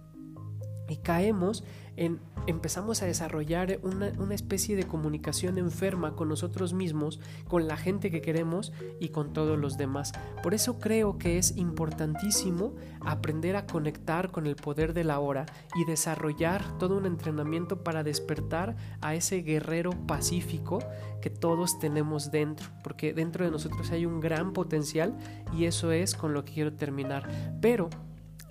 y 0.88 0.98
caemos 0.98 1.64
en 1.96 2.20
empezamos 2.48 3.02
a 3.02 3.06
desarrollar 3.06 3.80
una, 3.84 4.34
especie 4.34 4.76
de 4.76 4.86
comunicación 4.86 5.58
enferma 5.58 6.16
con 6.16 6.30
nosotros 6.30 6.74
mismos, 6.74 7.20
con 7.48 7.68
la 7.68 7.76
gente 7.76 8.10
que 8.10 8.22
queremos 8.22 8.72
y 9.00 9.10
con 9.10 9.34
todos 9.34 9.60
los 9.60 9.78
demás. 9.78 10.14
Por 10.42 10.54
eso 10.54 10.80
creo 10.80 11.18
que 11.18 11.38
es 11.38 11.58
importantísimo 11.58 12.74
aprender 13.02 13.58
a 13.58 13.66
conectar 13.66 14.32
con 14.32 14.48
el 14.48 14.56
poder 14.56 14.94
de 14.94 15.04
la 15.04 15.20
hora 15.20 15.46
y 15.76 15.86
desarrollar 15.86 16.78
todo 16.78 16.98
un 16.98 17.06
entrenamiento 17.06 17.84
para 17.84 18.04
despertar 18.04 18.78
a 19.02 19.14
ese 19.14 19.42
guerrero 19.42 19.92
pacífico 20.08 20.80
que 21.22 21.30
todos 21.30 21.80
tenemos 21.80 22.32
dentro, 22.32 22.70
porque 22.82 23.14
dentro 23.14 23.44
de 23.44 23.52
nosotros 23.52 23.92
hay 23.92 24.06
un 24.06 24.22
gran 24.22 24.54
potencial 24.54 25.18
y 25.54 25.66
eso 25.66 25.92
es 25.92 26.16
con 26.16 26.34
lo 26.34 26.46
que 26.46 26.54
quiero 26.54 26.74
terminar. 26.74 27.28
Pero 27.60 27.90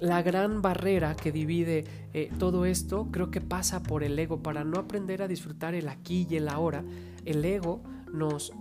la 0.00 0.22
gran 0.22 0.62
barrera 0.62 1.14
que 1.14 1.32
divide 1.32 1.84
eh, 2.12 2.30
todo 2.38 2.66
esto 2.66 3.08
creo 3.10 3.30
que 3.30 3.40
pasa 3.40 3.82
por 3.82 4.02
el 4.02 4.18
ego. 4.18 4.42
Para 4.42 4.64
no 4.64 4.78
aprender 4.78 5.22
a 5.22 5.28
disfrutar 5.28 5.74
el 5.74 5.88
aquí 5.88 6.26
y 6.28 6.36
el 6.36 6.48
ahora, 6.48 6.84
el 7.24 7.44
ego 7.44 7.82
nos 8.12 8.52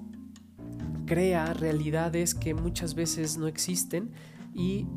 crea 1.06 1.54
realidades 1.54 2.34
que 2.34 2.54
muchas 2.54 2.96
veces 2.96 3.38
no 3.38 3.48
existen 3.48 4.12
y 4.54 4.88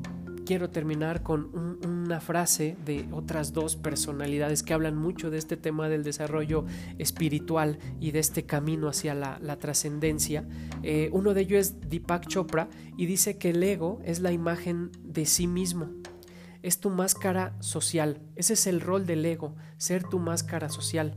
quiero 0.46 0.70
terminar 0.70 1.22
con 1.22 1.79
una 1.85 2.20
frase 2.20 2.74
de 2.87 3.07
otras 3.12 3.53
dos 3.53 3.77
personalidades 3.77 4.62
que 4.62 4.72
hablan 4.72 4.96
mucho 4.96 5.29
de 5.29 5.37
este 5.37 5.59
tema 5.59 5.90
del 5.90 6.05
desarrollo 6.05 6.64
espiritual 6.96 7.79
y 8.01 8.12
de 8.12 8.20
este 8.20 8.46
camino 8.46 8.88
hacia 8.88 9.14
la, 9.14 9.59
trascendencia. 9.59 10.48
Eh, 10.83 11.11
uno 11.12 11.35
de 11.35 11.42
ellos 11.42 11.61
es 11.61 11.90
Deepak 11.90 12.29
Chopra 12.29 12.70
y 12.96 13.05
dice 13.05 13.37
que 13.37 13.51
el 13.51 13.62
ego 13.62 14.01
es 14.05 14.20
la 14.20 14.33
imagen 14.33 14.90
de 15.05 15.27
sí 15.27 15.46
mismo 15.46 15.90
es 16.62 16.81
tu 16.81 16.90
máscara 16.90 17.57
social. 17.61 18.21
Ese 18.37 18.55
es 18.55 18.66
el 18.66 18.81
rol 18.81 19.07
del 19.07 19.25
ego, 19.25 19.55
ser 19.77 20.05
tu 20.05 20.18
máscara 20.18 20.68
social. 20.68 21.16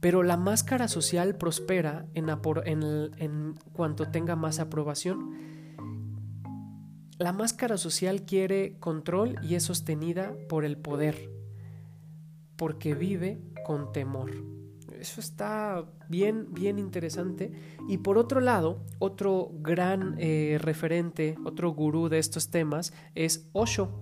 Pero 0.00 0.22
la 0.22 0.36
máscara 0.36 0.88
social 0.88 1.36
prospera 1.36 2.06
en, 2.14 3.54
cuanto 3.72 4.10
tenga 4.10 4.36
más 4.36 4.60
aprobación. 4.60 5.30
La 7.18 7.32
máscara 7.32 7.78
social 7.78 8.22
quiere 8.24 8.78
control 8.78 9.36
y 9.42 9.54
es 9.54 9.62
sostenida 9.64 10.34
por 10.48 10.64
el 10.64 10.76
poder, 10.76 11.30
porque 12.56 12.94
vive 12.94 13.40
con 13.64 13.92
temor. 13.92 14.30
Eso 15.00 15.20
está 15.20 15.84
bien, 16.08 16.52
bien 16.52 16.78
interesante. 16.78 17.52
Y 17.88 17.98
por 17.98 18.18
otro 18.18 18.40
lado, 18.40 18.84
otro 18.98 19.50
gran 19.60 20.16
eh, 20.18 20.58
referente, 20.60 21.36
otro 21.44 21.70
gurú 21.72 22.08
de 22.08 22.18
estos 22.18 22.50
temas 22.50 22.92
es 23.14 23.48
Osho. 23.52 24.00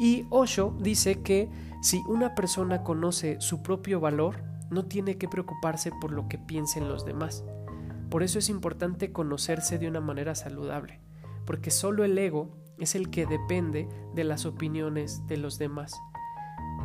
Y 0.00 0.26
Osho 0.30 0.74
dice 0.80 1.20
que 1.20 1.50
si 1.82 2.02
una 2.08 2.34
persona 2.34 2.82
conoce 2.82 3.38
su 3.38 3.62
propio 3.62 4.00
valor, 4.00 4.42
no 4.70 4.86
tiene 4.86 5.18
que 5.18 5.28
preocuparse 5.28 5.92
por 6.00 6.10
lo 6.10 6.26
que 6.26 6.38
piensen 6.38 6.88
los 6.88 7.04
demás. 7.04 7.44
Por 8.08 8.22
eso 8.22 8.38
es 8.38 8.48
importante 8.48 9.12
conocerse 9.12 9.78
de 9.78 9.88
una 9.88 10.00
manera 10.00 10.34
saludable, 10.34 11.00
porque 11.44 11.70
solo 11.70 12.02
el 12.02 12.16
ego 12.16 12.56
es 12.78 12.94
el 12.94 13.10
que 13.10 13.26
depende 13.26 13.88
de 14.14 14.24
las 14.24 14.46
opiniones 14.46 15.26
de 15.26 15.36
los 15.36 15.58
demás. 15.58 15.92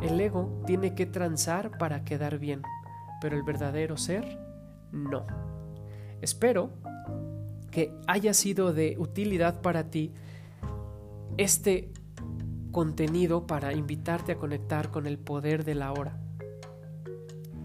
El 0.02 0.20
ego 0.20 0.62
tiene 0.66 0.94
que 0.94 1.06
transar 1.06 1.78
para 1.78 2.04
quedar 2.04 2.38
bien, 2.38 2.60
pero 3.22 3.34
el 3.34 3.44
verdadero 3.44 3.96
ser 3.96 4.38
no. 4.92 5.26
Espero 6.20 6.70
que 7.70 7.94
haya 8.06 8.34
sido 8.34 8.74
de 8.74 8.96
utilidad 8.98 9.62
para 9.62 9.90
ti 9.90 10.12
este 11.38 11.92
contenido 12.76 13.46
para 13.46 13.72
invitarte 13.72 14.32
a 14.32 14.36
conectar 14.36 14.90
con 14.90 15.06
el 15.06 15.16
poder 15.16 15.64
de 15.64 15.74
la 15.74 15.94
hora. 15.94 16.18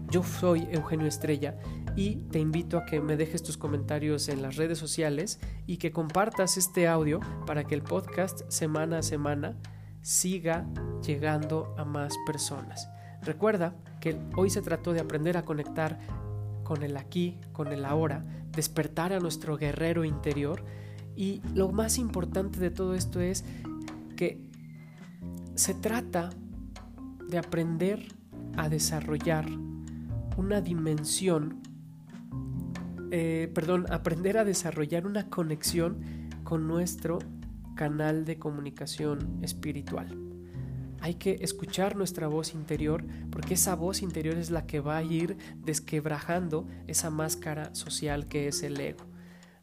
Yo 0.08 0.22
soy 0.22 0.66
Eugenio 0.70 1.06
Estrella 1.06 1.58
y 1.94 2.16
te 2.30 2.38
invito 2.38 2.78
a 2.78 2.86
que 2.86 2.98
me 3.02 3.18
dejes 3.18 3.42
tus 3.42 3.58
comentarios 3.58 4.30
en 4.30 4.40
las 4.40 4.56
redes 4.56 4.78
sociales 4.78 5.38
y 5.66 5.76
que 5.76 5.92
compartas 5.92 6.56
este 6.56 6.88
audio 6.88 7.20
para 7.46 7.64
que 7.64 7.74
el 7.74 7.82
podcast 7.82 8.50
semana 8.50 9.00
a 9.00 9.02
semana 9.02 9.58
siga 10.00 10.64
llegando 11.06 11.74
a 11.76 11.84
más 11.84 12.14
personas. 12.24 12.88
Recuerda 13.20 13.74
que 14.00 14.18
hoy 14.34 14.48
se 14.48 14.62
trató 14.62 14.94
de 14.94 15.00
aprender 15.00 15.36
a 15.36 15.44
conectar 15.44 15.98
con 16.64 16.82
el 16.82 16.96
aquí, 16.96 17.38
con 17.52 17.68
el 17.68 17.84
ahora, 17.84 18.24
despertar 18.52 19.12
a 19.12 19.20
nuestro 19.20 19.58
guerrero 19.58 20.06
interior 20.06 20.64
y 21.14 21.42
lo 21.52 21.70
más 21.70 21.98
importante 21.98 22.58
de 22.60 22.70
todo 22.70 22.94
esto 22.94 23.20
es 23.20 23.44
que 24.16 24.50
se 25.62 25.74
trata 25.74 26.30
de 27.28 27.38
aprender 27.38 28.04
a 28.56 28.68
desarrollar 28.68 29.46
una 30.36 30.60
dimensión, 30.60 31.62
eh, 33.12 33.48
perdón, 33.54 33.86
aprender 33.88 34.38
a 34.38 34.44
desarrollar 34.44 35.06
una 35.06 35.30
conexión 35.30 36.00
con 36.42 36.66
nuestro 36.66 37.20
canal 37.76 38.24
de 38.24 38.40
comunicación 38.40 39.38
espiritual. 39.40 40.08
Hay 41.00 41.14
que 41.14 41.38
escuchar 41.42 41.94
nuestra 41.94 42.26
voz 42.26 42.54
interior 42.54 43.04
porque 43.30 43.54
esa 43.54 43.76
voz 43.76 44.02
interior 44.02 44.38
es 44.38 44.50
la 44.50 44.66
que 44.66 44.80
va 44.80 44.96
a 44.96 45.04
ir 45.04 45.36
desquebrajando 45.64 46.66
esa 46.88 47.10
máscara 47.10 47.72
social 47.72 48.26
que 48.26 48.48
es 48.48 48.64
el 48.64 48.80
ego. 48.80 49.04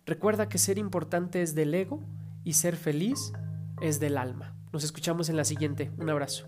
Recuerda 0.05 0.47
que 0.47 0.59
ser 0.59 0.77
importante 0.77 1.41
es 1.41 1.55
del 1.55 1.73
ego 1.73 1.99
y 2.45 2.53
ser 2.53 2.77
feliz 2.77 3.33
es 3.81 3.99
del 3.99 4.17
alma. 4.17 4.55
Nos 4.71 4.84
escuchamos 4.84 5.29
en 5.29 5.38
la 5.38 5.43
siguiente. 5.43 5.91
Un 5.97 6.10
abrazo. 6.10 6.47